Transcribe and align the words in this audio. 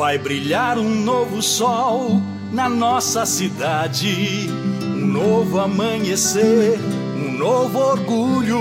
vai 0.00 0.16
brilhar 0.16 0.78
um 0.78 1.04
novo 1.04 1.42
sol 1.42 2.22
na 2.50 2.70
nossa 2.70 3.26
cidade, 3.26 4.48
um 4.82 5.06
novo 5.06 5.60
amanhecer, 5.60 6.80
um 7.14 7.36
novo 7.36 7.78
orgulho. 7.78 8.58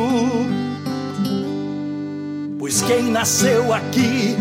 Pois 2.60 2.81
quem 2.81 3.04
nasceu 3.04 3.73
aqui 3.73 4.36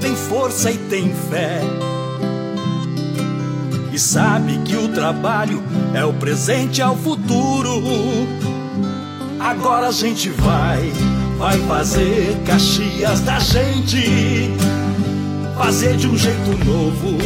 tem 0.00 0.16
força 0.16 0.70
e 0.70 0.78
tem 0.78 1.12
fé. 1.30 1.60
E 3.92 3.98
sabe 3.98 4.56
que 4.64 4.74
o 4.74 4.88
trabalho 4.88 5.62
é 5.92 6.02
o 6.02 6.14
presente 6.14 6.80
ao 6.80 6.96
futuro. 6.96 7.82
Agora 9.38 9.88
a 9.88 9.92
gente 9.92 10.30
vai, 10.30 10.90
vai 11.36 11.58
fazer 11.68 12.42
Caxias 12.46 13.20
da 13.20 13.38
gente. 13.38 14.48
Fazer 15.58 15.96
de 15.96 16.06
um 16.06 16.16
jeito 16.16 16.64
novo, 16.64 17.18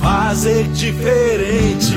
fazer 0.00 0.64
diferente. 0.68 1.94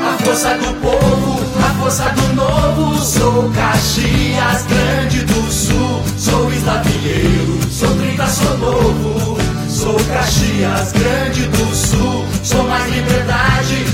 A 0.00 0.24
força 0.24 0.56
do 0.58 0.80
povo, 0.80 1.40
a 1.58 1.74
força 1.82 2.08
do 2.10 2.34
novo. 2.34 2.96
Sou 3.04 3.50
Caxias, 3.50 4.64
grande 4.66 5.24
do 5.24 5.52
sul. 5.52 6.02
Sou 6.16 6.52
eslavieiro, 6.52 7.58
sou 7.68 7.94
30, 7.96 8.26
sou 8.28 8.58
novo. 8.58 9.38
Sou 9.68 9.96
Caxias, 10.04 10.92
grande 10.92 11.42
do 11.48 11.74
sul. 11.74 12.24
Sou 12.44 12.62
mais 12.68 12.88
liberdade, 12.94 13.93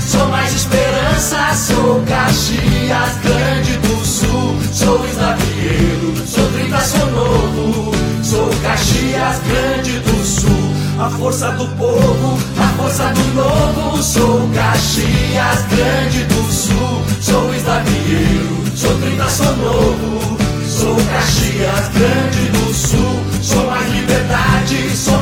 Sou 8.31 8.49
Caxias, 8.61 9.39
grande 9.45 9.99
do 9.99 10.23
sul. 10.23 10.73
A 10.97 11.09
força 11.09 11.51
do 11.51 11.67
povo, 11.75 12.39
a 12.57 12.67
força 12.81 13.07
do 13.09 13.33
novo. 13.33 14.01
Sou 14.01 14.49
Caxias, 14.53 15.65
grande 15.67 16.23
do 16.23 16.49
sul. 16.49 17.03
Sou 17.19 17.53
eslavieiro, 17.53 18.63
sou 18.73 18.97
30, 19.01 19.29
sou 19.29 19.57
novo. 19.57 20.37
Sou 20.65 20.95
Caxias, 20.95 21.89
grande 21.89 22.47
do 22.51 22.73
sul. 22.73 23.19
Sou 23.41 23.69
mais 23.69 23.91
liberdade, 23.91 24.95
sou 24.95 25.20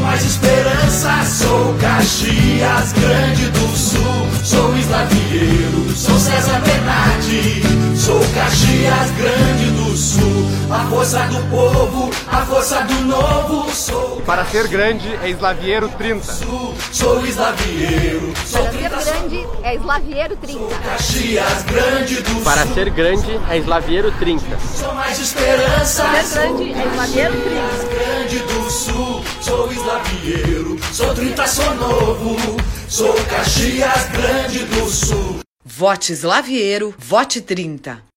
força 10.90 11.20
do 11.28 11.40
povo, 11.50 12.10
a 12.28 12.46
força 12.46 12.82
do 12.82 12.96
novo. 13.06 13.72
Sou 13.74 14.22
Para 14.22 14.44
ser 14.46 14.68
grande 14.68 15.08
é 15.24 15.30
Eslavieiro 15.30 15.88
30. 15.90 16.34
Sul, 16.34 16.76
sou 16.92 17.26
eslavieiro, 17.26 18.34
sou 18.46 18.64
Para 18.64 18.72
ser 18.72 18.80
30, 18.80 19.02
sou 19.02 19.14
grande 19.14 19.48
é 19.64 19.76
Eslavieiro 19.76 20.36
30. 20.36 20.76
Caxias, 20.80 21.64
grande 21.64 22.22
do 22.22 22.42
Para 22.42 22.66
sul. 22.66 22.74
ser 22.74 22.90
grande 22.90 23.40
é 23.50 23.58
Eslavieiro 23.58 24.12
30. 24.20 24.46
Sou 24.60 24.94
mais 24.96 25.20
esperança, 25.20 26.04
Ser 26.24 26.40
grande 26.40 26.74
é 26.74 26.88
Eslavieiro 26.88 27.34
30. 27.34 27.62
Caxias, 27.62 27.90
grande 27.94 28.40
do 28.40 28.72
sul. 28.72 29.24
Sou 29.42 29.72
eslavieiro, 29.72 30.80
sou 30.92 31.14
30, 31.14 31.48
sou 31.48 31.76
novo. 31.76 32.36
Sou 32.88 33.14
Caxias, 33.26 34.10
grande 34.10 34.60
do 34.66 34.90
sul. 34.90 35.40
Vote 35.64 36.12
Slaviero, 36.14 36.94
vote 36.98 37.42
30. 37.42 38.09